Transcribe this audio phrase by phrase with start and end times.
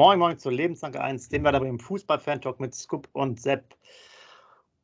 [0.00, 3.76] Moin Moin zur Lebenslange 1, den wir da beim Fußball-Fan-Talk mit Scoop und Sepp.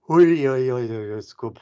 [0.06, 1.58] Huiuiuiui, Scoop.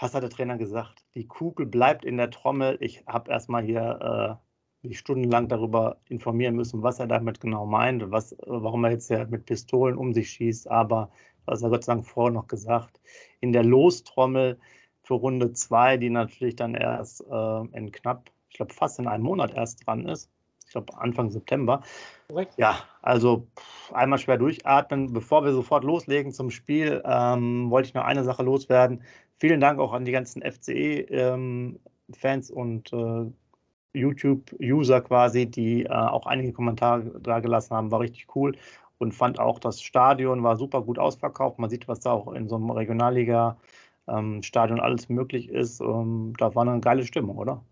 [0.00, 1.04] Was hat der Trainer gesagt?
[1.14, 2.76] Die Kugel bleibt in der Trommel.
[2.80, 4.40] Ich habe erstmal hier
[4.82, 9.08] äh, mich stundenlang darüber informieren müssen, was er damit genau meint, was, warum er jetzt
[9.08, 10.68] ja mit Pistolen um sich schießt.
[10.68, 11.12] Aber
[11.44, 13.00] was er Gott sei Dank vorher noch gesagt,
[13.38, 14.58] in der Lostrommel
[15.04, 19.22] für Runde 2, die natürlich dann erst äh, in knapp, ich glaube fast in einem
[19.22, 20.28] Monat erst dran ist,
[20.66, 21.82] ich glaube Anfang September.
[22.28, 22.54] Korrekt.
[22.56, 23.46] Ja, also
[23.92, 25.12] einmal schwer durchatmen.
[25.12, 29.02] Bevor wir sofort loslegen zum Spiel, ähm, wollte ich noch eine Sache loswerden.
[29.38, 33.30] Vielen Dank auch an die ganzen FCE-Fans ähm, und äh,
[33.96, 37.90] YouTube-User quasi, die äh, auch einige Kommentare da gelassen haben.
[37.90, 38.56] War richtig cool
[38.98, 41.58] und fand auch, das Stadion war super gut ausverkauft.
[41.58, 45.80] Man sieht, was da auch in so einem Regionalliga-Stadion ähm, alles möglich ist.
[45.80, 47.62] Ähm, da war eine geile Stimmung, oder?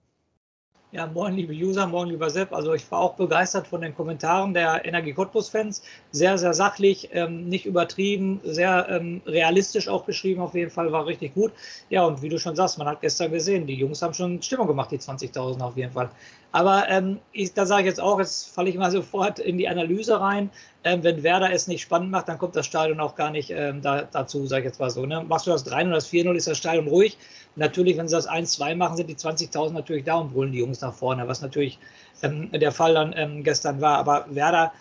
[0.95, 2.53] Ja, moin, liebe User, moin, lieber Sepp.
[2.53, 5.83] Also ich war auch begeistert von den Kommentaren der Energie Cottbus-Fans.
[6.13, 10.41] Sehr, sehr sachlich, ähm, nicht übertrieben, sehr ähm, realistisch auch beschrieben.
[10.41, 11.51] Auf jeden Fall war richtig gut.
[11.91, 14.69] Ja, und wie du schon sagst, man hat gestern gesehen, die Jungs haben schon Stimmung
[14.69, 16.11] gemacht, die 20.000 auf jeden Fall.
[16.53, 19.67] Aber ähm, ich, da sage ich jetzt auch, jetzt falle ich mal sofort in die
[19.67, 20.49] Analyse rein.
[20.87, 23.81] Ähm, wenn Werder es nicht spannend macht, dann kommt das Stadion auch gar nicht ähm,
[23.81, 25.07] da, dazu, sage ich jetzt mal so.
[25.07, 25.25] Ne?
[25.27, 27.17] Machst du das 3-0, das 4-0, ist das Stadion ruhig.
[27.57, 30.83] Natürlich, wenn sie das 1-2 machen, sind die 20.000 natürlich da und brüllen die Jungs
[30.83, 31.79] nach vorne, was natürlich
[32.23, 33.97] ähm, der Fall dann ähm, gestern war.
[33.97, 34.73] Aber Werder,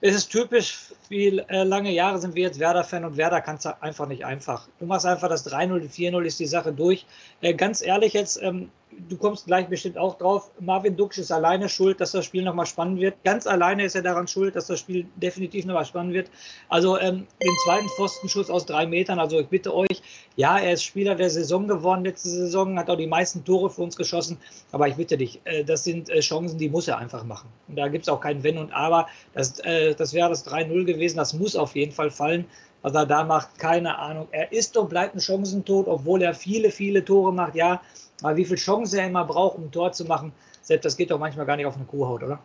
[0.00, 3.66] es ist typisch, wie äh, lange Jahre sind wir jetzt Werder-Fan und Werder kann es
[3.66, 4.68] einfach nicht einfach.
[4.78, 7.06] Du machst einfach das 3-0, 4-0 ist die Sache durch.
[7.40, 8.70] Äh, ganz ehrlich jetzt, ähm,
[9.08, 12.66] du kommst gleich bestimmt auch drauf, Marvin Duksch ist alleine schuld, dass das Spiel nochmal
[12.66, 13.22] spannend wird.
[13.24, 16.30] Ganz alleine ist er daran schuld, dass das Spiel definitiv nochmal spannend wird.
[16.68, 20.02] Also ähm, den zweiten Pfostenschuss aus drei Metern, also ich bitte euch,
[20.36, 23.82] ja, er ist Spieler der Saison geworden letzte Saison, hat auch die meisten Tore für
[23.82, 24.38] uns geschossen,
[24.72, 27.48] aber ich bitte dich, äh, das sind äh, Chancen, die muss er einfach machen.
[27.68, 29.08] Und da gibt es auch kein Wenn und Aber.
[29.34, 32.46] Das, äh, das wäre das 3-0 gewesen, das muss auf jeden Fall fallen
[32.82, 34.28] was er da macht, keine Ahnung.
[34.30, 37.80] Er ist und bleibt ein Chancentod, obwohl er viele, viele Tore macht, ja.
[38.22, 40.32] Aber wie viel Chancen er immer braucht, um ein Tor zu machen,
[40.62, 42.38] selbst das geht doch manchmal gar nicht auf eine Kuhhaut, oder?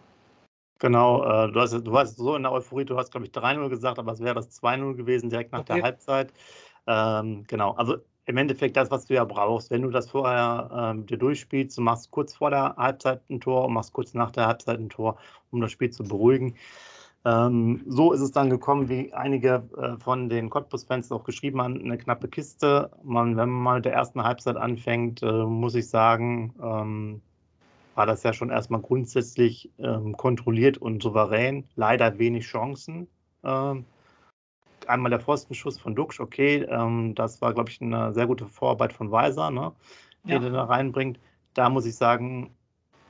[0.79, 3.69] Genau, äh, du, hast, du warst so in der Euphorie, du hast, glaube ich, 3-0
[3.69, 5.75] gesagt, aber es wäre das 2-0 gewesen, direkt nach okay.
[5.75, 6.33] der Halbzeit.
[6.87, 11.05] Ähm, genau, also im Endeffekt das, was du ja brauchst, wenn du das vorher ähm,
[11.05, 14.47] dir durchspielst, du machst kurz vor der Halbzeit ein Tor und machst kurz nach der
[14.47, 15.17] Halbzeit ein Tor,
[15.51, 16.55] um das Spiel zu beruhigen.
[17.23, 21.79] Ähm, so ist es dann gekommen, wie einige äh, von den Cottbus-Fans auch geschrieben haben,
[21.79, 22.91] eine knappe Kiste.
[23.03, 27.21] Man, wenn man mal mit der ersten Halbzeit anfängt, äh, muss ich sagen, ähm,
[27.93, 31.65] war das ja schon erstmal grundsätzlich ähm, kontrolliert und souverän.
[31.75, 33.07] Leider wenig Chancen.
[33.43, 33.85] Ähm,
[34.87, 38.93] einmal der Pfostenschuss von Duxch, okay, ähm, das war, glaube ich, eine sehr gute Vorarbeit
[38.93, 39.73] von Weiser, ne,
[40.23, 40.41] die ja.
[40.41, 41.19] er da reinbringt.
[41.53, 42.55] Da muss ich sagen,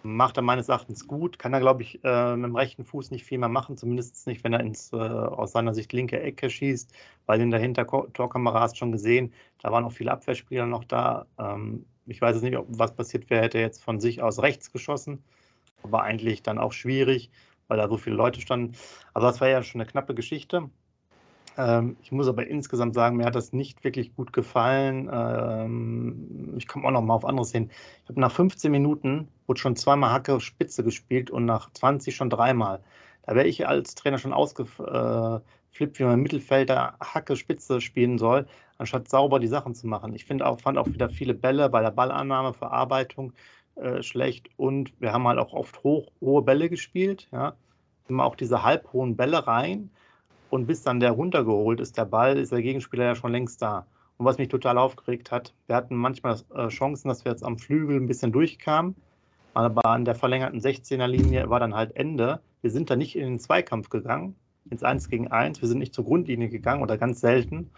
[0.03, 3.25] macht er meines Erachtens gut, kann er, glaube ich, äh, mit dem rechten Fuß nicht
[3.25, 6.93] viel mehr machen, zumindest nicht, wenn er ins äh, aus seiner Sicht linke Ecke schießt,
[7.25, 11.25] weil in der Hintertorkamera hast schon gesehen, da waren auch viele Abwehrspieler noch da.
[11.39, 14.41] Ähm, ich weiß jetzt nicht, ob was passiert wäre, hätte er jetzt von sich aus
[14.41, 15.23] rechts geschossen,
[15.83, 17.29] aber eigentlich dann auch schwierig,
[17.67, 18.75] weil da so viele Leute standen.
[19.13, 20.69] Also das war ja schon eine knappe Geschichte.
[21.57, 25.09] Ähm, ich muss aber insgesamt sagen, mir hat das nicht wirklich gut gefallen.
[25.11, 27.69] Ähm, ich komme auch noch mal auf anderes hin.
[28.03, 32.29] Ich habe nach 15 Minuten wurde schon zweimal Hacke Spitze gespielt und nach 20 schon
[32.29, 32.81] dreimal.
[33.23, 38.47] Da wäre ich als Trainer schon ausgeflippt, wie man im Mittelfelder Hacke Spitze spielen soll,
[38.77, 40.15] anstatt sauber die Sachen zu machen.
[40.15, 43.33] Ich finde auch, fand auch wieder viele Bälle bei der Ballannahme, Verarbeitung
[43.75, 47.27] äh, schlecht und wir haben halt auch oft hoch, hohe Bälle gespielt.
[47.31, 47.55] Ja.
[48.07, 49.91] Immer auch diese halbhohen Bälle rein
[50.51, 53.87] und bis dann der runtergeholt ist, der Ball, ist der Gegenspieler ja schon längst da.
[54.17, 57.57] Und was mich total aufgeregt hat, wir hatten manchmal äh, Chancen, dass wir jetzt am
[57.57, 58.95] Flügel ein bisschen durchkamen,
[59.53, 62.41] aber an der verlängerten 16er-Linie war dann halt Ende.
[62.61, 64.35] Wir sind da nicht in den Zweikampf gegangen,
[64.69, 67.71] ins 1 gegen 1, wir sind nicht zur Grundlinie gegangen oder ganz selten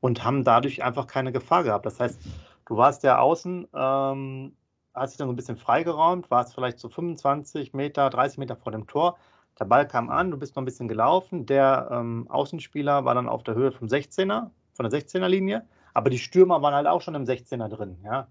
[0.00, 1.86] und haben dadurch einfach keine Gefahr gehabt.
[1.86, 2.20] Das heißt,
[2.66, 4.52] du warst ja außen, ähm,
[4.94, 8.70] hast dich dann so ein bisschen freigeräumt, warst vielleicht so 25 Meter, 30 Meter vor
[8.70, 9.18] dem Tor,
[9.58, 11.46] der Ball kam an, du bist noch ein bisschen gelaufen.
[11.46, 16.10] Der ähm, Außenspieler war dann auf der Höhe vom 16er, von der 16er Linie, aber
[16.10, 18.28] die Stürmer waren halt auch schon im 16er drin, ja.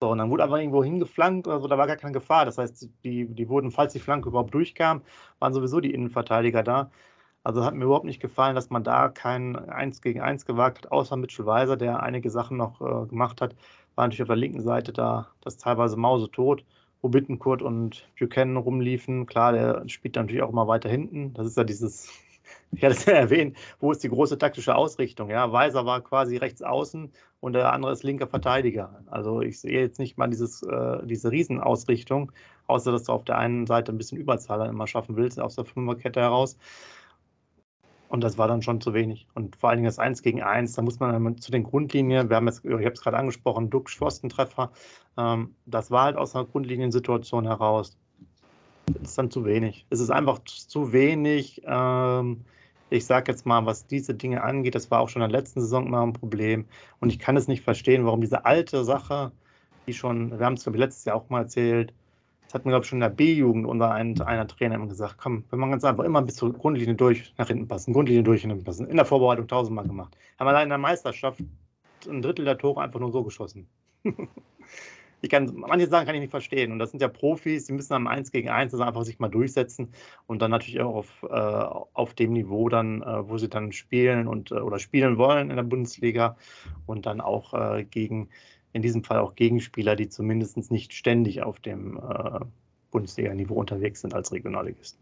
[0.00, 2.44] So, und dann wurde einfach irgendwo hingeflankt oder so, da war gar keine Gefahr.
[2.44, 5.02] Das heißt, die, die wurden, falls die Flanke überhaupt durchkam,
[5.40, 6.90] waren sowieso die Innenverteidiger da.
[7.42, 10.92] Also hat mir überhaupt nicht gefallen, dass man da kein 1 gegen 1 gewagt hat,
[10.92, 13.56] außer Mitchell Weiser, der einige Sachen noch äh, gemacht hat.
[13.96, 16.64] War natürlich auf der linken Seite da das teilweise mausetot
[17.02, 19.26] wo Bittenkurt und Buchanan rumliefen.
[19.26, 21.32] Klar, der spielt natürlich auch immer weiter hinten.
[21.34, 22.10] Das ist ja dieses
[22.72, 25.30] ich hatte es ja erwähnt, wo ist die große taktische Ausrichtung?
[25.30, 27.10] Ja, Weiser war quasi rechts außen
[27.40, 29.02] und der andere ist linker Verteidiger.
[29.06, 32.32] Also ich sehe jetzt nicht mal dieses, äh, diese Riesenausrichtung,
[32.66, 35.64] außer dass du auf der einen Seite ein bisschen Überzahl immer schaffen willst, aus der
[35.64, 36.58] Fünferkette heraus.
[38.08, 39.26] Und das war dann schon zu wenig.
[39.34, 42.36] Und vor allen Dingen das 1 gegen 1, da muss man zu den Grundlinien, wir
[42.36, 44.70] haben jetzt, ich habe es gerade angesprochen, Duck Pfostentreffer,
[45.18, 47.96] ähm, das war halt aus einer Grundliniensituation heraus.
[48.86, 49.84] Das ist dann zu wenig.
[49.90, 51.62] Es ist einfach zu wenig.
[51.66, 52.44] Ähm,
[52.90, 55.60] ich sage jetzt mal, was diese Dinge angeht, das war auch schon in der letzten
[55.60, 56.64] Saison immer ein Problem.
[57.00, 59.32] Und ich kann es nicht verstehen, warum diese alte Sache,
[59.86, 61.92] die schon, wir haben es, glaube ich, letztes Jahr auch mal erzählt,
[62.48, 65.16] das hat mir, glaube ich, schon in der B-Jugend unser ein, einer Trainer immer gesagt,
[65.18, 68.42] komm, wir machen ganz einfach immer bis zur Grundlinie durch nach hinten passen, Grundlinie durch
[68.42, 68.88] nach hinten passen.
[68.88, 70.16] In der Vorbereitung tausendmal gemacht.
[70.38, 71.40] Haben allein in der Meisterschaft
[72.08, 73.68] ein Drittel der Tore einfach nur so geschossen.
[75.20, 76.72] ich kann, manche Sachen kann ich nicht verstehen.
[76.72, 79.28] Und das sind ja Profis, die müssen am 1 gegen 1 also einfach sich mal
[79.28, 79.92] durchsetzen
[80.26, 84.26] und dann natürlich auch auf, äh, auf dem Niveau dann, äh, wo sie dann spielen
[84.26, 86.38] und äh, oder spielen wollen in der Bundesliga
[86.86, 88.30] und dann auch äh, gegen
[88.72, 92.40] in diesem Fall auch Gegenspieler, die zumindest nicht ständig auf dem äh,
[92.90, 95.00] Bundesliga-Niveau unterwegs sind als Regionalligisten.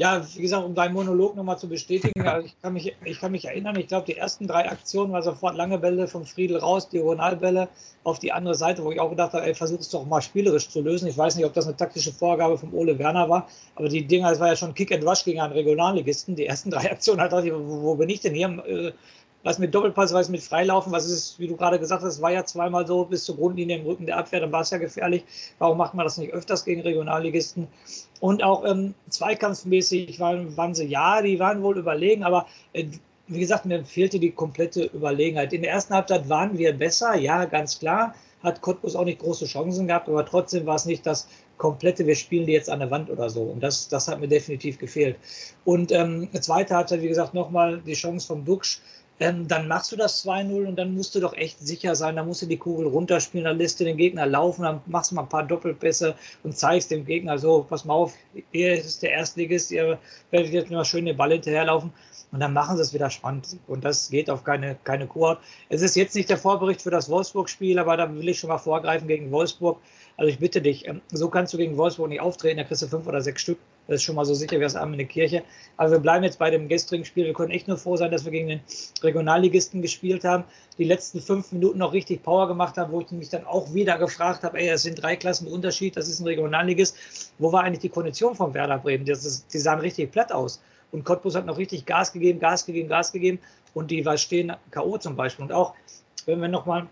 [0.00, 3.32] Ja, wie gesagt, um deinen Monolog nochmal zu bestätigen, also ich, kann mich, ich kann
[3.32, 6.88] mich erinnern, ich glaube, die ersten drei Aktionen war sofort lange Bälle vom Friedel raus,
[6.88, 7.68] Diagonalbälle
[8.02, 10.70] auf die andere Seite, wo ich auch gedacht habe, ey, versuch es doch mal spielerisch
[10.70, 11.06] zu lösen.
[11.06, 14.30] Ich weiß nicht, ob das eine taktische Vorgabe vom Ole Werner war, aber die Dinger,
[14.30, 16.34] das war ja schon Kick and Rush gegen einen Regionalligisten.
[16.34, 18.94] Die ersten drei Aktionen, halt dachte ich, wo, wo bin ich denn hier?
[19.42, 22.44] Was mit Doppelpass, was mit Freilaufen, was ist, wie du gerade gesagt hast, war ja
[22.44, 25.24] zweimal so bis zur Grundlinie im Rücken der Abwehr, dann war es ja gefährlich.
[25.58, 27.66] Warum macht man das nicht öfters gegen Regionalligisten?
[28.20, 32.84] Und auch ähm, zweikampfmäßig waren, waren sie, ja, die waren wohl überlegen, aber äh,
[33.28, 35.52] wie gesagt, mir fehlte die komplette Überlegenheit.
[35.52, 38.14] In der ersten Halbzeit waren wir besser, ja, ganz klar.
[38.42, 41.28] Hat Cottbus auch nicht große Chancen gehabt, aber trotzdem war es nicht das
[41.58, 43.42] komplette, wir spielen die jetzt an der Wand oder so.
[43.42, 45.16] Und das, das hat mir definitiv gefehlt.
[45.64, 48.80] Und ähm, zweite Halbzeit, wie gesagt, nochmal die Chance vom Duxch
[49.20, 52.26] ähm, dann machst du das 2-0 und dann musst du doch echt sicher sein, dann
[52.26, 55.22] musst du die Kugel runterspielen, dann lässt du den Gegner laufen, dann machst du mal
[55.22, 58.14] ein paar Doppelpässe und zeigst dem Gegner so, pass mal auf,
[58.52, 59.98] ihr ist der Erstligist, ihr
[60.30, 61.92] werdet jetzt mal schön den Ball hinterherlaufen
[62.32, 65.38] und dann machen sie es wieder spannend und das geht auf keine, keine Kur.
[65.68, 68.58] Es ist jetzt nicht der Vorbericht für das Wolfsburg-Spiel, aber da will ich schon mal
[68.58, 69.80] vorgreifen gegen Wolfsburg.
[70.16, 72.86] Also ich bitte dich, ähm, so kannst du gegen Wolfsburg nicht auftreten, da kriegst du
[72.86, 73.58] fünf oder sechs Stück.
[73.90, 75.42] Das ist schon mal so sicher wie das Abend in der Kirche.
[75.76, 77.24] Aber wir bleiben jetzt bei dem gestrigen Spiel.
[77.24, 78.60] Wir können echt nur froh sein, dass wir gegen den
[79.02, 80.44] Regionalligisten gespielt haben.
[80.78, 83.98] Die letzten fünf Minuten noch richtig Power gemacht haben, wo ich mich dann auch wieder
[83.98, 86.96] gefragt habe, ey, das sind drei Klassen Unterschied, das ist ein Regionalligist.
[87.38, 89.04] Wo war eigentlich die Kondition von Werder Bremen?
[89.08, 90.62] Ist, die sahen richtig platt aus.
[90.92, 93.40] Und Cottbus hat noch richtig Gas gegeben, Gas gegeben, Gas gegeben.
[93.74, 94.98] Und die war stehen K.O.
[94.98, 95.46] zum Beispiel.
[95.46, 95.74] Und auch,
[96.26, 96.86] wenn wir nochmal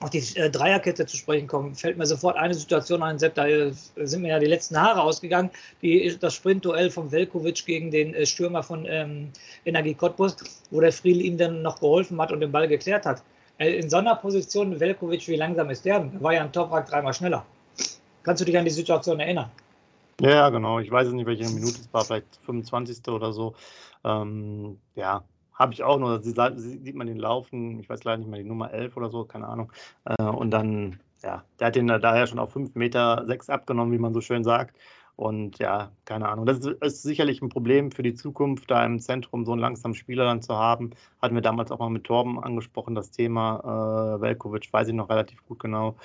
[0.00, 3.46] auf die äh, Dreierkette zu sprechen kommen, fällt mir sofort eine Situation ein, Sepp, da
[3.46, 5.50] äh, sind mir ja die letzten Haare ausgegangen,
[5.82, 9.30] die, das Sprintduell von Velkovic gegen den äh, Stürmer von ähm,
[9.64, 10.36] Energie Cottbus,
[10.70, 13.22] wo der Friedl ihm dann noch geholfen hat und den Ball geklärt hat.
[13.58, 16.00] In so einer Position, Velkovic, wie langsam ist der?
[16.00, 17.46] Der war ja ein Toprak dreimal schneller.
[18.24, 19.48] Kannst du dich an die Situation erinnern?
[20.20, 20.80] Ja, genau.
[20.80, 23.06] Ich weiß nicht, welche Minute es war, vielleicht 25.
[23.08, 23.54] oder so.
[24.04, 25.22] Ähm, ja,
[25.54, 26.22] habe ich auch nur.
[26.22, 29.24] Sie, sieht man den laufen, ich weiß leider nicht mehr die Nummer 11 oder so,
[29.24, 29.72] keine Ahnung.
[30.04, 33.98] Äh, und dann, ja, der hat den daher schon auf 5 Meter 6 abgenommen, wie
[33.98, 34.76] man so schön sagt.
[35.16, 36.44] Und ja, keine Ahnung.
[36.44, 39.94] Das ist, ist, sicherlich ein Problem für die Zukunft, da im Zentrum so einen langsamen
[39.94, 40.90] Spieler dann zu haben.
[41.22, 44.16] Hatten wir damals auch mal mit Torben angesprochen, das Thema.
[44.16, 45.96] Äh, Velkovic weiß ich noch relativ gut genau.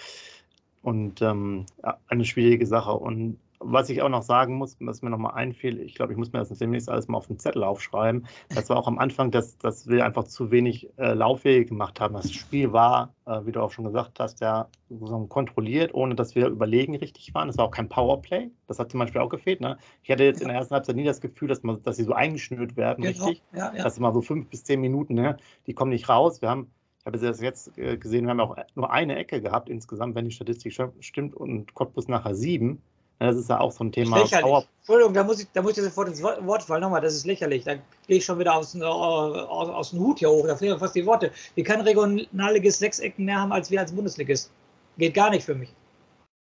[0.84, 2.94] Und ähm, ja, eine schwierige Sache.
[2.94, 6.32] Und was ich auch noch sagen muss, was mir nochmal einfiel, ich glaube, ich muss
[6.32, 8.26] mir das demnächst alles mal auf den Zettel aufschreiben.
[8.50, 12.14] Das war auch am Anfang, dass, dass wir einfach zu wenig äh, Laufwege gemacht haben.
[12.14, 16.36] Das Spiel war, äh, wie du auch schon gesagt hast, ja so kontrolliert, ohne dass
[16.36, 17.50] wir überlegen richtig waren.
[17.50, 18.50] Es war auch kein Powerplay.
[18.68, 19.62] Das hat zum Beispiel auch gefehlt.
[19.62, 19.78] Ne?
[20.04, 22.14] Ich hatte jetzt in der ersten Halbzeit nie das Gefühl, dass, man, dass sie so
[22.14, 23.26] eingeschnürt werden, genau.
[23.26, 23.44] richtig.
[23.54, 23.84] Ja, ja.
[23.84, 25.38] Das sind mal so fünf bis zehn Minuten, ne?
[25.68, 26.42] die kommen nicht raus.
[26.42, 29.70] Wir haben ich habe das jetzt äh, gesehen, wir haben auch nur eine Ecke gehabt
[29.70, 32.82] insgesamt, wenn die Statistik stimmt, und Cottbus nachher sieben.
[33.20, 34.24] Das ist ja auch so ein Thema.
[34.26, 36.82] Power Entschuldigung, da muss, ich, da muss ich sofort ins Wort fallen.
[36.82, 37.66] Nochmal, das ist lächerlich.
[37.66, 40.48] Da gehe ich schon wieder aus, äh, aus, aus dem Hut hier hoch.
[40.48, 41.32] Da fehlen fast die Worte.
[41.54, 44.52] Wir können Regionalligist sechs Ecken mehr haben als wir als Bundesligist.
[44.98, 45.70] Geht gar nicht für mich.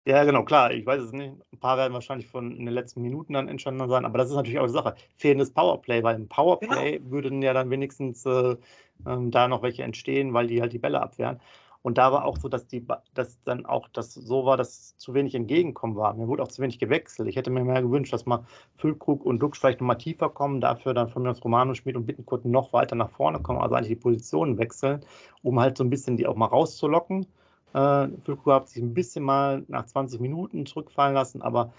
[0.07, 0.73] Ja, genau, klar.
[0.73, 1.33] Ich weiß es nicht.
[1.53, 4.37] Ein paar werden wahrscheinlich von in den letzten Minuten dann entstanden sein, aber das ist
[4.37, 4.95] natürlich auch die Sache.
[5.17, 7.11] Fehlendes Powerplay, weil im Powerplay genau.
[7.11, 8.57] würden ja dann wenigstens äh, äh,
[9.05, 11.41] da noch welche entstehen, weil die halt die Bälle abwehren.
[11.85, 15.13] Und da war auch so, dass, die, dass dann auch das so war, dass zu
[15.13, 16.15] wenig Entgegenkommen war.
[16.15, 17.29] Mir wurde auch zu wenig gewechselt.
[17.29, 18.47] Ich hätte mir mehr gewünscht, dass mal
[18.79, 21.97] Füllkrug und Dux vielleicht noch mal tiefer kommen, dafür dann von mir aus Romano, Schmidt
[21.97, 25.05] und Bittenkurt noch weiter nach vorne kommen, also eigentlich die Positionen wechseln,
[25.43, 27.27] um halt so ein bisschen die auch mal rauszulocken.
[27.75, 31.75] Äh, Füllkrug hat sich ein bisschen mal nach 20 Minuten zurückfallen lassen, aber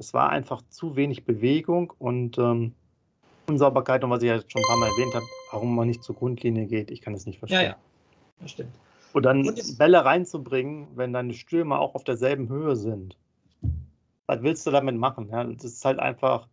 [0.00, 2.72] es war einfach zu wenig Bewegung und ähm,
[3.46, 6.16] Unsauberkeit und was ich ja schon ein paar Mal erwähnt habe, warum man nicht zur
[6.16, 7.60] Grundlinie geht, ich kann es nicht verstehen.
[7.60, 7.76] Ja, ja,
[8.40, 8.74] das stimmt.
[9.14, 13.16] Und dann und Bälle reinzubringen, wenn deine Stürmer auch auf derselben Höhe sind.
[14.26, 15.28] Was willst du damit machen?
[15.30, 16.48] Ja, das ist halt einfach,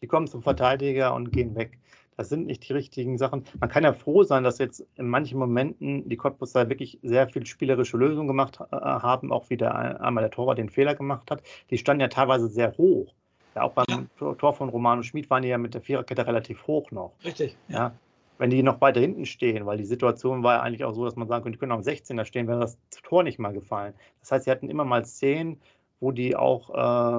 [0.00, 1.76] die kommen zum Verteidiger und gehen weg.
[2.16, 3.42] Das sind nicht die richtigen Sachen.
[3.58, 7.44] Man kann ja froh sein, dass jetzt in manchen Momenten die Cottbusser wirklich sehr viel
[7.46, 11.42] spielerische Lösungen gemacht äh, haben, auch wieder einmal der Torwart den Fehler gemacht hat.
[11.70, 13.12] Die standen ja teilweise sehr hoch.
[13.56, 14.34] Ja, auch beim ja.
[14.34, 17.12] Tor von Romano Schmid waren die ja mit der Viererkette relativ hoch noch.
[17.24, 17.56] Richtig.
[17.66, 17.92] Ja.
[18.38, 21.16] Wenn die noch weiter hinten stehen, weil die Situation war ja eigentlich auch so, dass
[21.16, 23.94] man sagen könnte, die können am 16er stehen, wäre das Tor nicht mal gefallen.
[24.20, 25.60] Das heißt, sie hatten immer mal Szenen,
[26.00, 26.70] wo die auch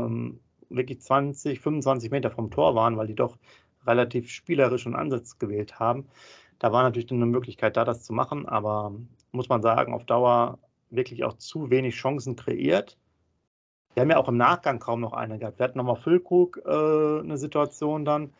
[0.05, 3.37] ähm, wirklich 20, 25 Meter vom Tor waren, weil die doch
[3.85, 6.05] relativ spielerischen Ansatz gewählt haben.
[6.59, 8.93] Da war natürlich eine Möglichkeit da, das zu machen, aber
[9.31, 12.97] muss man sagen, auf Dauer wirklich auch zu wenig Chancen kreiert.
[13.93, 15.59] Wir haben ja auch im Nachgang kaum noch eine gehabt.
[15.59, 18.33] Wir hatten nochmal Füllkrug äh, eine Situation dann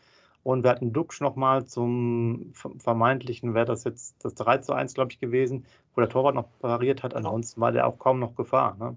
[0.46, 5.10] und wir hatten Duxch nochmal zum vermeintlichen, wäre das jetzt das 3 zu 1, glaube
[5.12, 7.14] ich, gewesen, wo der Torwart noch pariert hat.
[7.14, 7.28] Genau.
[7.28, 8.76] Ansonsten war der auch kaum noch Gefahr.
[8.78, 8.96] Ne?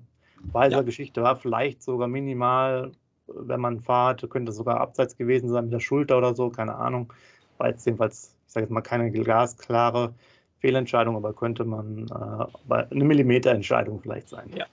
[0.52, 0.82] Weiser ja.
[0.84, 2.92] Geschichte war vielleicht sogar minimal
[3.34, 6.76] wenn man fahrt, könnte es sogar abseits gewesen sein mit der Schulter oder so, keine
[6.76, 7.14] Ahnung.
[7.58, 10.14] War jetzt jedenfalls, ich sage jetzt mal, keine glasklare
[10.60, 14.50] Fehlentscheidung, aber könnte man äh, eine Millimeterentscheidung vielleicht sein.
[14.56, 14.66] Ja.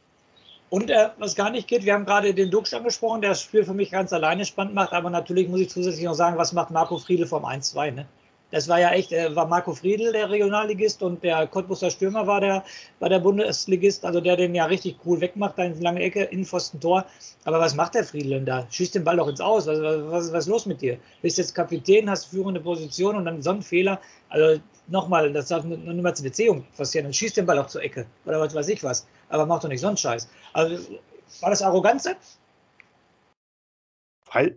[0.69, 3.65] Und äh, was gar nicht geht, wir haben gerade den Dux angesprochen, der das Spiel
[3.65, 6.71] für mich ganz alleine spannend macht, aber natürlich muss ich zusätzlich noch sagen, was macht
[6.71, 8.07] Marco Friedel vom 1-2, ne?
[8.53, 12.41] Das war ja echt, äh, war Marco Friedl der Regionalligist und der Cottbuser Stürmer war
[12.41, 12.65] der,
[13.01, 16.47] war der Bundesligist, also der den ja richtig cool wegmacht, da in lange Ecke, in
[16.81, 17.05] Tor.
[17.45, 18.65] Aber was macht der Friedl denn da?
[18.71, 19.67] Schießt den Ball doch ins Aus.
[19.67, 20.97] Was, was, was ist los mit dir?
[21.23, 24.01] Bist jetzt Kapitän, hast führende Position und dann so ein Fehler.
[24.29, 27.07] Also nochmal, das darf mal zur Beziehung passieren.
[27.07, 29.07] Dann schießt den Ball auch zur Ecke oder was weiß ich was.
[29.29, 30.29] Aber mach doch nicht so einen Scheiß.
[30.53, 30.95] Also
[31.41, 32.09] war das Arroganz?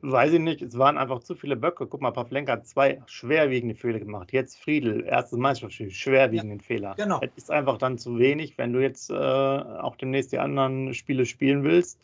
[0.01, 1.87] Weiß ich nicht, es waren einfach zu viele Böcke.
[1.87, 4.33] Guck mal, Pavlenka hat zwei schwerwiegende Fehler gemacht.
[4.33, 6.95] Jetzt Friedel, erstes Meisterschaftsspiel, schwerwiegenden ja, Fehler.
[6.97, 7.19] Genau.
[7.19, 11.25] Das ist einfach dann zu wenig, wenn du jetzt äh, auch demnächst die anderen Spiele
[11.25, 11.99] spielen willst.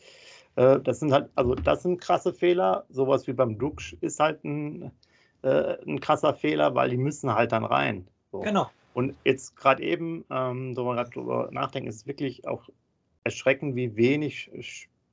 [0.54, 2.86] Äh, das sind halt, also das sind krasse Fehler.
[2.88, 4.90] Sowas wie beim Duxch ist halt ein,
[5.42, 8.08] äh, ein krasser Fehler, weil die müssen halt dann rein.
[8.32, 8.40] So.
[8.40, 8.70] Genau.
[8.96, 12.66] Und jetzt gerade eben, ähm, so mal drüber nachdenken, ist es wirklich auch
[13.24, 14.50] erschreckend, wie wenig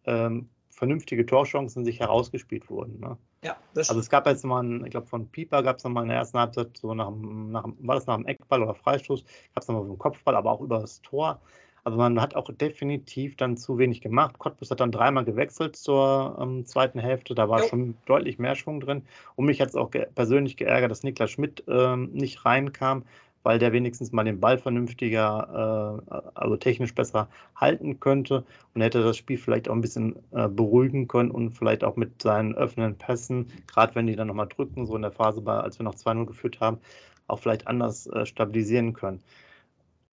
[0.05, 3.01] ähm, vernünftige Torchancen sich herausgespielt wurden.
[3.01, 3.17] Ne?
[3.43, 6.09] Ja, also es gab jetzt mal, einen, ich glaube von Pieper gab es nochmal in
[6.11, 9.67] der ersten Halbzeit, so nach, nach, war das nach dem Eckball oder Freistoß, gab es
[9.67, 11.41] nochmal so einen Kopfball, aber auch über das Tor.
[11.83, 14.39] Also man hat auch definitiv dann zu wenig gemacht.
[14.39, 17.67] Cottbus hat dann dreimal gewechselt zur ähm, zweiten Hälfte, da war jo.
[17.67, 19.03] schon deutlich mehr Schwung drin.
[19.35, 23.03] Und mich hat es auch ge persönlich geärgert, dass Niklas Schmidt ähm, nicht reinkam,
[23.43, 29.03] weil der wenigstens mal den Ball vernünftiger, äh, also technisch besser halten könnte und hätte
[29.03, 32.97] das Spiel vielleicht auch ein bisschen äh, beruhigen können und vielleicht auch mit seinen öffnenden
[32.97, 35.95] Pässen, gerade wenn die dann nochmal drücken, so in der Phase, bei, als wir noch
[35.95, 36.79] 2-0 geführt haben,
[37.27, 39.21] auch vielleicht anders äh, stabilisieren können.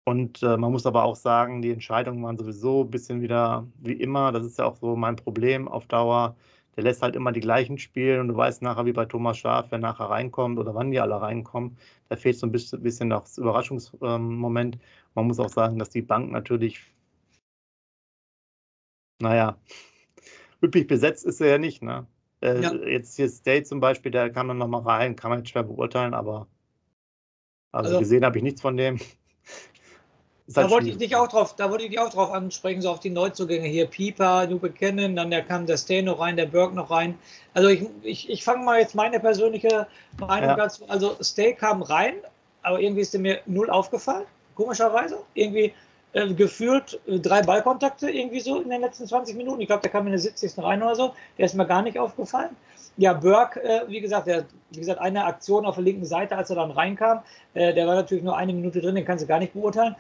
[0.06, 3.94] Und äh, man muss aber auch sagen, die Entscheidungen waren sowieso ein bisschen wieder wie
[3.94, 4.32] immer.
[4.32, 6.36] Das ist ja auch so mein Problem auf Dauer
[6.80, 9.66] der lässt halt immer die gleichen spielen und du weißt nachher, wie bei Thomas Schaf,
[9.70, 11.78] wer nachher reinkommt oder wann die alle reinkommen.
[12.08, 14.78] Da fehlt so ein bisschen, das Überraschungsmoment.
[15.14, 16.80] Man muss auch sagen, dass die Bank natürlich,
[19.22, 19.58] naja,
[20.64, 21.84] üppig besetzt ist er ja nicht.
[21.84, 22.08] Ne?
[22.40, 22.74] Äh, ja.
[22.74, 26.14] Jetzt hier State zum Beispiel, der kam dann nochmal rein, kann man jetzt schwer beurteilen,
[26.14, 26.48] aber
[27.74, 29.00] also, also gesehen habe ich nichts von dem.
[30.54, 32.90] Da halt wollte ich dich auch drauf, da wollte ich dich auch drauf ansprechen, so
[32.90, 33.86] auf die Neuzugänge hier.
[33.86, 37.18] Pieper, du bekennen, dann der kam der Stay noch rein, der Berg noch rein.
[37.54, 39.88] Also ich, ich, ich fange mal jetzt meine persönliche
[40.20, 40.56] Meinung ja.
[40.56, 40.86] dazu.
[40.88, 42.16] Also Stay kam rein,
[42.64, 44.26] aber irgendwie ist er mir null aufgefallen,
[44.56, 45.20] komischerweise.
[45.36, 45.72] Irgendwie
[46.14, 49.62] äh, gefühlt äh, drei Ballkontakte irgendwie so in den letzten 20 Minuten.
[49.62, 50.58] Ich glaube, der kam in der 70.
[50.58, 51.14] rein oder so.
[51.38, 52.56] Der ist mir gar nicht aufgefallen.
[52.98, 56.50] Ja, Burke, äh, wie gesagt, der, wie gesagt, eine Aktion auf der linken Seite, als
[56.50, 57.22] er dann reinkam,
[57.54, 59.96] äh, der war natürlich nur eine Minute drin, den kannst du gar nicht beurteilen.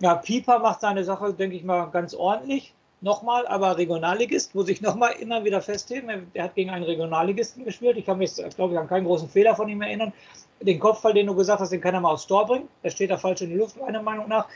[0.00, 2.72] Ja, Pieper macht seine Sache, denke ich mal, ganz ordentlich.
[3.00, 6.28] Nochmal, aber Regionalligist, muss ich nochmal immer wieder festheben.
[6.34, 7.96] Er hat gegen einen Regionalligisten gespielt.
[7.96, 10.12] Ich kann mich, glaube ich, an keinen großen Fehler von ihm erinnern.
[10.60, 12.68] Den Kopfball, den du gesagt hast, den kann er mal aufs Tor bringen.
[12.82, 14.46] Der steht da falsch in die Luft, meiner Meinung nach.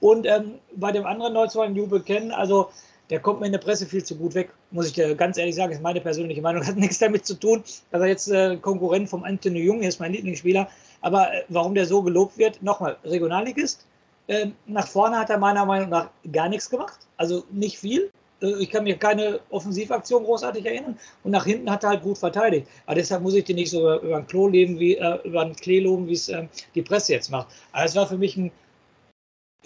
[0.00, 2.70] Und ähm, bei dem anderen Neuzugang, Jubel kennen, also
[3.10, 5.54] der kommt mir in der Presse viel zu gut weg, muss ich dir ganz ehrlich
[5.54, 9.08] sagen, ist meine persönliche Meinung, hat nichts damit zu tun, dass er jetzt äh, Konkurrent
[9.08, 10.68] vom Anthony Jung ist, mein Lieblingsspieler.
[11.00, 13.86] Aber äh, warum der so gelobt wird, nochmal, Regionalligist,
[14.28, 18.10] ähm, nach vorne hat er meiner Meinung nach gar nichts gemacht, also nicht viel.
[18.42, 20.98] Äh, ich kann mir keine Offensivaktion großartig erinnern.
[21.24, 22.68] Und nach hinten hat er halt gut verteidigt.
[22.86, 25.42] Aber deshalb muss ich den nicht so über, über ein Klo leben, wie äh, über
[25.42, 27.48] ein Klee loben, wie es äh, die Presse jetzt macht.
[27.72, 28.52] Aber es war für mich ein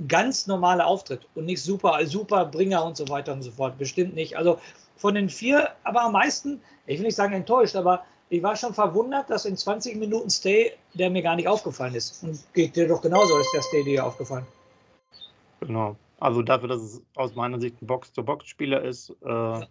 [0.09, 3.77] ganz normaler Auftritt und nicht super, super Bringer und so weiter und so fort.
[3.79, 4.37] Bestimmt nicht.
[4.37, 4.59] Also
[4.97, 8.73] von den vier, aber am meisten, ich will nicht sagen enttäuscht, aber ich war schon
[8.73, 12.23] verwundert, dass in 20 Minuten Stay der mir gar nicht aufgefallen ist.
[12.23, 14.47] Und geht dir doch genauso, ist der Stay dir aufgefallen.
[15.61, 15.97] Genau.
[16.19, 19.67] Also dafür, dass es aus meiner Sicht ein Box-to-Box-Spieler ist, äh,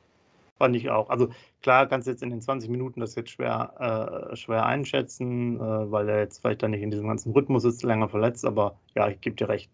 [0.60, 1.10] fand ich auch.
[1.10, 1.30] Also
[1.64, 5.92] klar kannst du jetzt in den 20 Minuten das jetzt schwer, äh, schwer einschätzen, äh,
[5.92, 9.10] weil er jetzt vielleicht dann nicht in diesem ganzen Rhythmus ist, länger verletzt, aber ja,
[9.10, 9.72] ich gebe dir recht.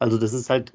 [0.00, 0.72] Also das ist halt,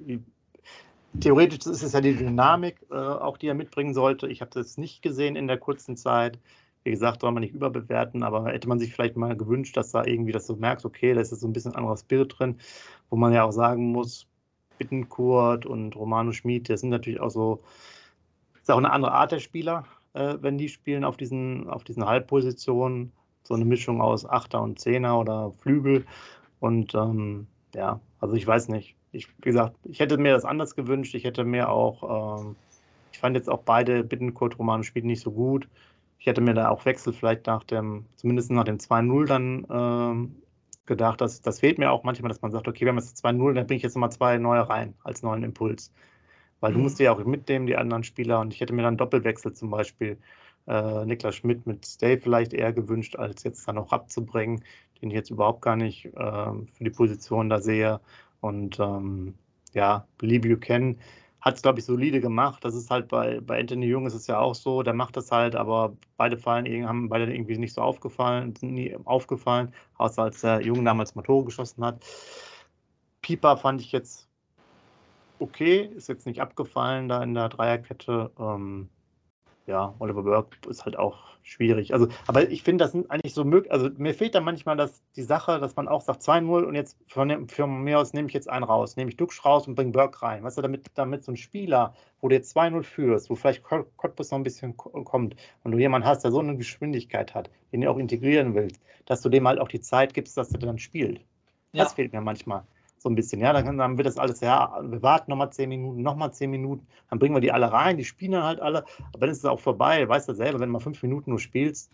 [1.20, 4.28] theoretisch ist es ja die Dynamik, äh, auch die er mitbringen sollte.
[4.28, 6.40] Ich habe das nicht gesehen in der kurzen Zeit.
[6.84, 10.06] Wie gesagt, soll man nicht überbewerten, aber hätte man sich vielleicht mal gewünscht, dass da
[10.06, 12.58] irgendwie, dass du merkst, okay, da ist jetzt so ein bisschen anderer Spirit drin,
[13.10, 14.28] wo man ja auch sagen muss,
[14.78, 17.62] Bittenkurt und Romano Schmid, das sind natürlich auch so,
[18.62, 22.06] ist auch eine andere Art der Spieler, äh, wenn die spielen auf diesen, auf diesen
[22.06, 23.12] Halbpositionen.
[23.44, 26.06] So eine Mischung aus Achter und Zehner oder Flügel.
[26.60, 28.96] Und ähm, ja, also ich weiß nicht.
[29.12, 31.16] Ich, wie gesagt, ich hätte mir das anders gewünscht.
[31.16, 32.56] Ich hätte mir auch, ähm,
[33.12, 35.68] ich fand jetzt auch beide Bittenkurt Romano Schmid nicht so gut.
[36.20, 40.36] Ich hätte mir da auch Wechsel vielleicht nach dem, zumindest nach dem 2-0 dann ähm,
[40.86, 43.54] gedacht, dass das fehlt mir auch manchmal, dass man sagt, okay, wir haben jetzt 2-0,
[43.54, 45.94] dann bringe ich jetzt nochmal zwei neue rein als neuen Impuls.
[46.60, 46.76] Weil mhm.
[46.76, 48.42] du musst ja auch mitnehmen, die anderen Spieler.
[48.42, 50.18] Und ich hätte mir dann Doppelwechsel zum Beispiel
[50.68, 54.64] äh, Niklas Schmidt mit Stay vielleicht eher gewünscht, als jetzt dann auch abzubringen,
[55.02, 58.02] den ich jetzt überhaupt gar nicht äh, für die Position da sehe.
[58.42, 59.36] Und ähm,
[59.74, 60.98] ja, Lee Buchanan
[61.42, 62.64] hat es, glaube ich, solide gemacht.
[62.66, 65.32] Das ist halt bei, bei Anthony Jung ist es ja auch so, der macht das
[65.32, 70.42] halt, aber beide fallen, haben beide irgendwie nicht so aufgefallen, sind nie aufgefallen, außer als
[70.42, 72.04] der Jung damals mal geschossen hat.
[73.22, 74.30] Pieper fand ich jetzt
[75.40, 78.32] okay, ist jetzt nicht abgefallen da in der Dreierkette.
[78.38, 78.90] Ähm,
[79.70, 81.94] ja, Oliver Burke ist halt auch schwierig.
[81.94, 83.72] Also, aber ich finde, das sind eigentlich so möglich.
[83.72, 86.98] Also, mir fehlt da manchmal das, die Sache, dass man auch sagt 2-0 und jetzt
[87.08, 89.92] von, von, mir aus nehme ich jetzt einen raus, nehme ich Duxch raus und bringe
[89.92, 90.44] Burke rein.
[90.44, 94.32] Weißt du, damit, damit so ein Spieler, wo du jetzt 2-0 führst, wo vielleicht Cottbus
[94.32, 97.92] noch ein bisschen kommt und du jemanden hast, der so eine Geschwindigkeit hat, den du
[97.92, 101.22] auch integrieren willst, dass du dem halt auch die Zeit gibst, dass er dann spielt.
[101.74, 101.84] Ja.
[101.84, 102.64] Das fehlt mir manchmal
[103.00, 103.42] so ein bisschen.
[103.42, 106.88] Ja, dann, dann wird das alles, ja, wir warten nochmal zehn Minuten, nochmal zehn Minuten,
[107.10, 109.46] dann bringen wir die alle rein, die spielen dann halt alle, aber dann ist es
[109.46, 111.92] auch vorbei, weißt du selber, wenn du mal fünf Minuten nur spielst,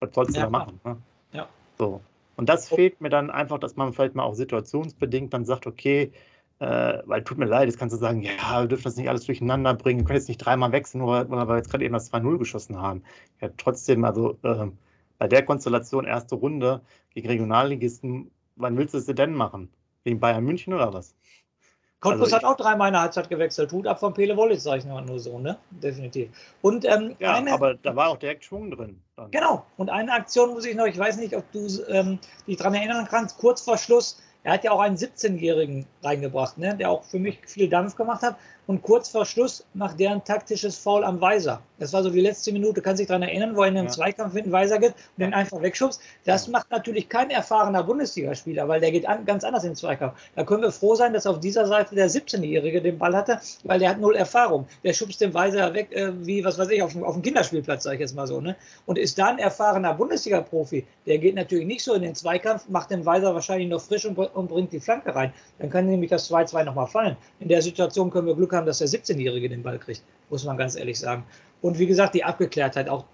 [0.00, 0.80] was sollst du ja, da machen?
[0.84, 0.96] Ne?
[1.32, 1.48] Ja.
[1.78, 2.00] So.
[2.36, 6.12] Und das fehlt mir dann einfach, dass man vielleicht mal auch situationsbedingt dann sagt, okay,
[6.58, 9.24] äh, weil tut mir leid, jetzt kannst du sagen, ja, wir dürfen das nicht alles
[9.26, 12.12] durcheinander bringen, wir können jetzt nicht dreimal wechseln, nur weil wir jetzt gerade eben das
[12.12, 13.02] 2-0 geschossen haben.
[13.40, 14.66] Ja, trotzdem, also äh,
[15.18, 19.68] bei der Konstellation erste Runde gegen Regionalligisten, wann willst du es denn machen?
[20.04, 21.14] Gegen Bayern München oder was?
[22.04, 23.72] Cottbus also hat auch dreimal in der Halbzeit gewechselt.
[23.72, 25.56] Hut ab von Pele Wollitz, sage ich nur so, ne?
[25.70, 26.30] Definitiv.
[26.60, 29.00] Und, ähm, ja, eine, aber da war auch direkt Schwung drin.
[29.16, 29.30] Dann.
[29.30, 29.64] Genau.
[29.78, 33.06] Und eine Aktion muss ich noch, ich weiß nicht, ob du ähm, dich daran erinnern
[33.08, 36.76] kannst, kurz vor Schluss, er hat ja auch einen 17-Jährigen reingebracht, ne?
[36.76, 40.24] der auch für mich viel Dampf gemacht hat und kurz vor Schluss macht der ein
[40.24, 41.60] taktisches Foul am Weiser.
[41.78, 43.90] Das war so die letzte Minute, kann sich daran erinnern, wo er in den ja.
[43.90, 46.00] Zweikampf mit dem Weiser geht und den einfach wegschubst.
[46.24, 50.14] Das macht natürlich kein erfahrener Bundesligaspieler, weil der geht an, ganz anders in den Zweikampf.
[50.34, 53.78] Da können wir froh sein, dass auf dieser Seite der 17-Jährige den Ball hatte, weil
[53.80, 54.66] der hat null Erfahrung.
[54.82, 57.96] Der schubst den Weiser weg, äh, wie, was weiß ich, auf, auf dem Kinderspielplatz, sage
[57.96, 58.40] ich jetzt mal so.
[58.40, 58.56] Ne?
[58.86, 62.90] Und ist da ein erfahrener Bundesliga-Profi, der geht natürlich nicht so in den Zweikampf, macht
[62.90, 65.32] den Weiser wahrscheinlich noch frisch und, und bringt die Flanke rein.
[65.58, 67.16] Dann kann nämlich das 2-2 nochmal fallen.
[67.40, 70.56] In der Situation können wir Glück haben, dass der 17-Jährige den Ball kriegt, muss man
[70.56, 71.24] ganz ehrlich sagen.
[71.62, 73.04] Und wie gesagt, die Abgeklärtheit auch.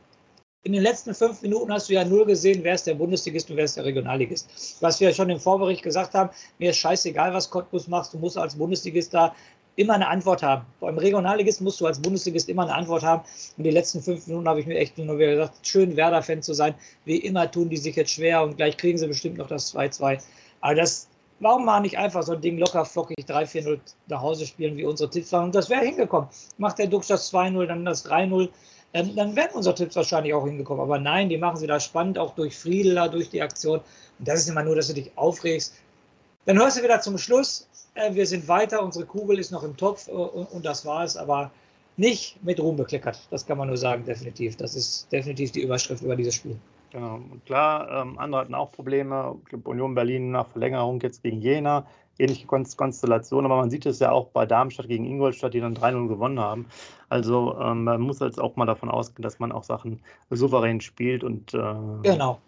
[0.62, 3.56] In den letzten fünf Minuten hast du ja null gesehen, wer ist der Bundesligist und
[3.56, 4.76] wer ist der Regionalligist.
[4.80, 6.28] Was wir schon im Vorbericht gesagt haben,
[6.58, 9.34] mir ist scheißegal, was Cottbus machst, du musst als Bundesligist da
[9.76, 10.66] immer eine Antwort haben.
[10.80, 13.22] Beim Regionalligist musst du als Bundesligist immer eine Antwort haben.
[13.56, 16.52] Und die letzten fünf Minuten habe ich mir echt nur wieder gesagt, schön Werder-Fan zu
[16.52, 16.74] sein.
[17.04, 20.20] Wie immer tun die sich jetzt schwer und gleich kriegen sie bestimmt noch das 2-2.
[20.60, 21.08] Aber das,
[21.40, 25.08] Warum mal nicht einfach so ein Ding locker flockig 3-4-0 nach Hause spielen, wie unsere
[25.08, 25.44] Tipps waren?
[25.44, 26.28] Und das wäre hingekommen.
[26.58, 28.48] Macht der Dux das 2-0, dann das 3-0.
[28.92, 30.82] Ähm, dann wären unsere Tipps wahrscheinlich auch hingekommen.
[30.82, 33.80] Aber nein, die machen sie da spannend, auch durch Friedler, durch die Aktion.
[34.18, 35.74] Und das ist immer nur, dass du dich aufregst.
[36.44, 39.76] Dann hörst du wieder zum Schluss, äh, wir sind weiter, unsere Kugel ist noch im
[39.76, 41.16] Topf äh, und, und das war es.
[41.16, 41.50] Aber
[41.96, 43.18] nicht mit Ruhm bekleckert.
[43.30, 44.56] Das kann man nur sagen, definitiv.
[44.56, 46.58] Das ist definitiv die Überschrift über dieses Spiel.
[46.90, 47.20] Genau.
[47.46, 49.36] Klar, ähm, andere hatten auch Probleme.
[49.64, 51.86] Union Berlin nach Verlängerung jetzt gegen Jena.
[52.18, 56.08] Ähnliche Konstellation, aber man sieht es ja auch bei Darmstadt gegen Ingolstadt, die dann 3-0
[56.08, 56.66] gewonnen haben.
[57.08, 61.24] Also ähm, man muss jetzt auch mal davon ausgehen, dass man auch Sachen souverän spielt
[61.24, 62.38] und äh, genau.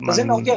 [0.00, 0.54] Da sind auch die,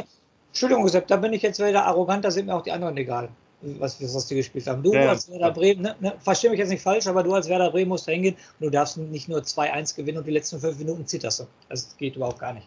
[0.48, 3.28] Entschuldigung, Sepp, da bin ich jetzt wieder arrogant, da sind mir auch die anderen egal,
[3.60, 4.82] was, was die gespielt haben.
[4.82, 7.48] Du ja, als Werder Bremen, ne, ne, verstehe mich jetzt nicht falsch, aber du als
[7.48, 10.58] Werder Bremen musst da hingehen und du darfst nicht nur 2-1 gewinnen und die letzten
[10.58, 11.44] fünf Minuten zitterst du.
[11.68, 12.66] Das geht überhaupt gar nicht.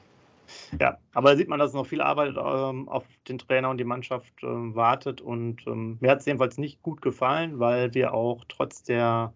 [0.79, 3.83] Ja, aber da sieht man, dass noch viel Arbeit ähm, auf den Trainer und die
[3.83, 5.21] Mannschaft ähm, wartet.
[5.21, 9.33] Und ähm, mir hat es jedenfalls nicht gut gefallen, weil wir auch trotz der,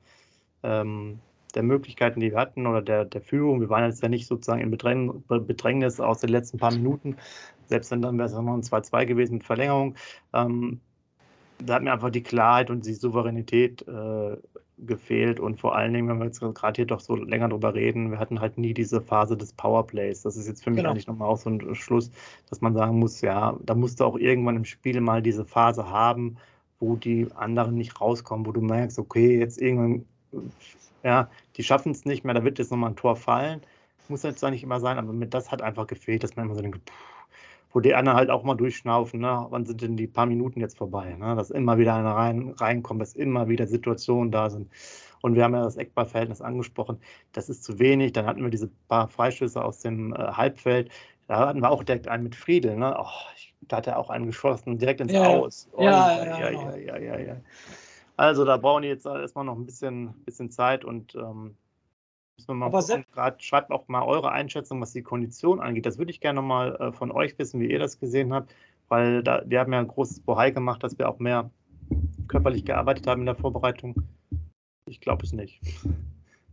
[0.64, 1.20] ähm,
[1.56, 3.62] der Möglichkeiten, die wir hatten oder der, der Führung.
[3.62, 7.18] Wir waren jetzt ja nicht sozusagen in Bedräng, Bedrängnis aus den letzten paar Minuten.
[7.66, 9.96] Selbst wenn dann wäre es noch ein 2-2 gewesen mit Verlängerung.
[10.34, 10.82] Ähm,
[11.60, 14.38] da hat mir einfach die Klarheit und die Souveränität äh,
[14.86, 18.12] gefehlt und vor allen Dingen, wenn wir jetzt gerade hier doch so länger drüber reden,
[18.12, 20.24] wir hatten halt nie diese Phase des Powerplays.
[20.24, 20.92] Das ist jetzt für mich genau.
[20.92, 22.12] eigentlich nochmal auch so ein Schluss,
[22.50, 25.90] dass man sagen muss, ja, da musst du auch irgendwann im Spiel mal diese Phase
[25.90, 26.38] haben,
[26.80, 30.06] wo die anderen nicht rauskommen, wo du merkst, okay, jetzt irgendwann,
[31.04, 33.62] ja, die schaffen es nicht mehr, da wird jetzt nochmal ein Tor fallen.
[34.08, 36.56] Muss jetzt zwar nicht immer sein, aber mit das hat einfach gefehlt, dass man immer
[36.56, 37.21] so denkt, pff,
[37.74, 39.48] wo die anderen halt auch mal durchschnaufen, ne?
[39.50, 41.36] wann sind denn die paar Minuten jetzt vorbei, ne?
[41.36, 44.70] dass immer wieder einer rein, reinkommt, dass immer wieder Situationen da sind.
[45.22, 47.00] Und wir haben ja das Eckballverhältnis angesprochen,
[47.32, 48.14] das ist zu wenig.
[48.14, 50.90] Dann hatten wir diese paar Freischüsse aus dem äh, Halbfeld.
[51.28, 52.76] Da hatten wir auch direkt einen mit Friedel.
[52.76, 52.96] Ne?
[53.00, 53.06] Oh,
[53.62, 55.70] da hat er auch einen geschossen, direkt ins ja, Aus.
[55.74, 57.36] Oh, ja, ja, ja, ja, ja, ja,
[58.18, 61.56] Also da brauchen die jetzt erstmal noch ein bisschen, bisschen Zeit und ähm,
[62.50, 65.86] aber grad, schreibt auch mal eure Einschätzung, was die Kondition angeht.
[65.86, 68.54] Das würde ich gerne mal äh, von euch wissen, wie ihr das gesehen habt,
[68.88, 71.50] weil da, wir haben ja ein großes Bohai gemacht, dass wir auch mehr
[72.28, 73.96] körperlich gearbeitet haben in der Vorbereitung.
[74.86, 75.62] Ich glaube es nicht.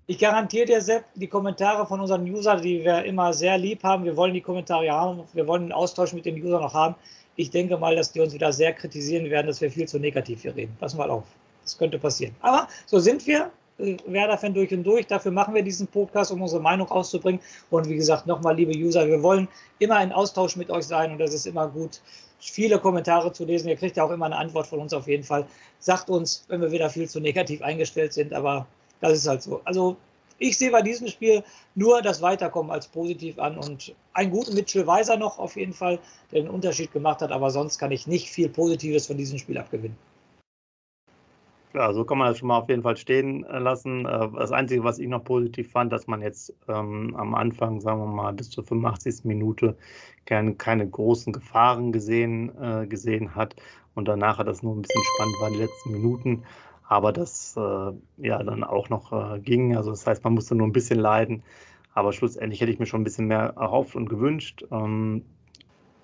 [0.07, 4.05] Ich garantiere dir, Sepp, die Kommentare von unseren Usern, die wir immer sehr lieb haben,
[4.05, 6.94] wir wollen die Kommentare haben, wir wollen den Austausch mit den Usern noch haben.
[7.37, 10.42] Ich denke mal, dass die uns wieder sehr kritisieren werden, dass wir viel zu negativ
[10.42, 10.74] hier reden.
[10.81, 11.24] Pass mal auf.
[11.62, 12.35] Das könnte passieren.
[12.40, 13.51] Aber so sind wir.
[13.78, 15.06] Werder-Fan durch und durch.
[15.06, 17.40] Dafür machen wir diesen Podcast, um unsere Meinung auszubringen.
[17.70, 21.18] Und wie gesagt, nochmal, liebe User, wir wollen immer in Austausch mit euch sein und
[21.18, 22.00] das ist immer gut,
[22.40, 23.68] viele Kommentare zu lesen.
[23.68, 25.46] Ihr kriegt ja auch immer eine Antwort von uns auf jeden Fall.
[25.78, 28.66] Sagt uns, wenn wir wieder viel zu negativ eingestellt sind, aber
[29.00, 29.60] das ist halt so.
[29.64, 29.96] Also
[30.38, 31.42] ich sehe bei diesem Spiel
[31.74, 35.98] nur das Weiterkommen als positiv an und einen guten Mitchell Weiser noch auf jeden Fall,
[36.32, 39.58] der den Unterschied gemacht hat, aber sonst kann ich nicht viel Positives von diesem Spiel
[39.58, 39.96] abgewinnen.
[41.74, 44.07] Ja, so kann man das schon mal auf jeden Fall stehen äh, lassen.
[44.07, 48.00] Äh, das Einzige, was ich noch positiv fand, dass man jetzt ähm, am Anfang, sagen
[48.00, 49.24] wir mal, bis zur 85.
[49.24, 49.76] Minute
[50.24, 53.54] keine, keine großen Gefahren gesehen, äh, gesehen hat
[53.94, 56.44] und danach hat das nur ein bisschen spannend war, die letzten Minuten.
[56.88, 59.76] Aber das äh, ja dann auch noch äh, ging.
[59.76, 61.42] Also das heißt, man musste nur ein bisschen leiden.
[61.92, 65.24] Aber schlussendlich hätte ich mir schon ein bisschen mehr erhofft und gewünscht, ähm,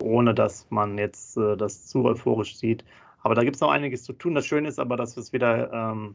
[0.02, 2.84] ohne dass man jetzt äh, das zu euphorisch sieht.
[3.24, 4.34] Aber da gibt es noch einiges zu tun.
[4.34, 6.14] Das Schöne ist aber, dass es wieder ähm,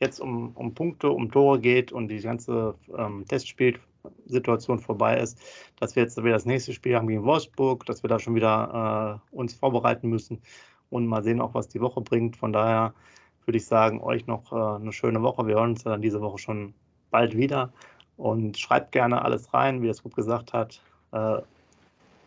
[0.00, 5.40] jetzt um, um Punkte, um Tore geht und die ganze ähm, Testspielsituation vorbei ist,
[5.78, 9.20] dass wir jetzt wieder das nächste Spiel haben gegen Wolfsburg, dass wir da schon wieder
[9.32, 10.42] äh, uns vorbereiten müssen
[10.90, 12.36] und mal sehen auch, was die Woche bringt.
[12.36, 12.92] Von daher
[13.44, 15.46] würde ich sagen, euch noch äh, eine schöne Woche.
[15.46, 16.74] Wir hören uns dann diese Woche schon
[17.12, 17.72] bald wieder
[18.16, 20.82] und schreibt gerne alles rein, wie es gut gesagt hat.
[21.12, 21.38] Äh,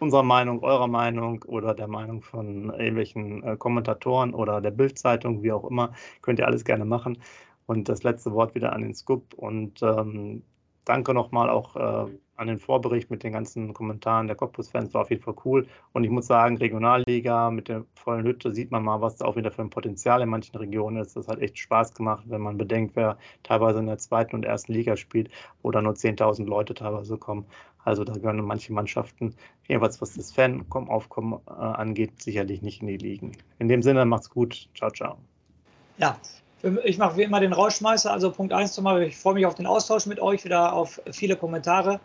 [0.01, 5.51] unserer Meinung, eurer Meinung oder der Meinung von irgendwelchen äh, Kommentatoren oder der Bildzeitung, wie
[5.51, 7.19] auch immer, könnt ihr alles gerne machen.
[7.67, 9.33] Und das letzte Wort wieder an den Scoop.
[9.35, 10.43] Und ähm,
[10.85, 14.93] danke nochmal auch äh, an den Vorbericht mit den ganzen Kommentaren der Cottbus-Fans.
[14.95, 15.67] War auf jeden Fall cool.
[15.93, 19.35] Und ich muss sagen, Regionalliga mit der vollen Hütte sieht man mal, was da auch
[19.35, 21.15] wieder für ein Potenzial in manchen Regionen ist.
[21.15, 24.73] Das hat echt Spaß gemacht, wenn man bedenkt, wer teilweise in der zweiten und ersten
[24.73, 25.29] Liga spielt,
[25.61, 27.45] wo da nur 10.000 Leute teilweise kommen.
[27.83, 29.35] Also da gehören manche Mannschaften,
[29.67, 33.31] jedenfalls was das Fan-Aufkommen äh, angeht, sicherlich nicht in die Ligen.
[33.59, 34.69] In dem Sinne, macht's gut.
[34.75, 35.17] Ciao, ciao.
[35.97, 36.17] Ja,
[36.83, 38.11] ich mache wie immer den Rauschmeißer.
[38.11, 41.35] Also Punkt 1 zumal, ich freue mich auf den Austausch mit euch, wieder auf viele
[41.35, 41.99] Kommentare.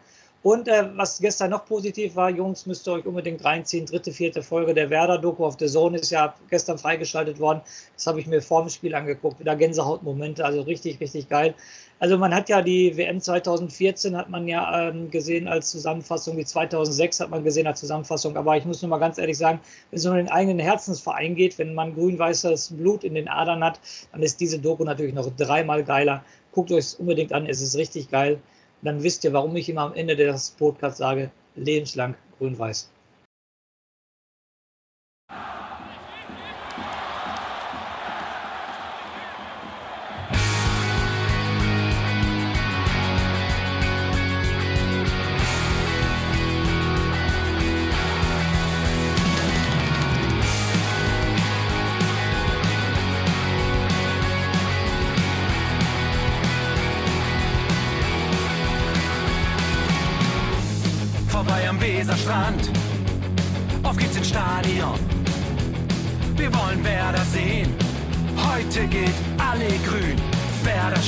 [0.46, 3.84] Und äh, was gestern noch positiv war, Jungs, müsst ihr euch unbedingt reinziehen.
[3.84, 7.62] Dritte, vierte Folge der Werder-Doku auf The Zone ist ja gestern freigeschaltet worden.
[7.96, 9.40] Das habe ich mir vor dem Spiel angeguckt.
[9.40, 11.52] Wieder Gänsehautmomente, also richtig, richtig geil.
[11.98, 16.44] Also man hat ja die WM 2014 hat man ja ähm, gesehen als Zusammenfassung, die
[16.44, 18.36] 2006 hat man gesehen als Zusammenfassung.
[18.36, 19.58] Aber ich muss nur mal ganz ehrlich sagen,
[19.90, 23.80] wenn es um den eigenen Herzensverein geht, wenn man grün-weißes Blut in den Adern hat,
[24.12, 26.22] dann ist diese Doku natürlich noch dreimal geiler.
[26.52, 28.38] Guckt euch es unbedingt an, es ist richtig geil
[28.82, 32.90] dann wisst ihr, warum ich immer am Ende des Podcasts sage, lebenslang grün-weiß.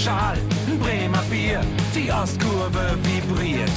[0.05, 1.61] Schal, ein Bremer Bier.
[1.95, 3.71] Die Ostkurve vibriert.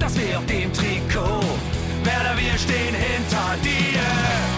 [0.00, 1.44] Das wir auf dem Trikot.
[2.02, 4.57] Werder, wir stehen hinter dir.